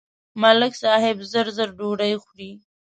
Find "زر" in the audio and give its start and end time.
1.31-1.47, 1.57-1.69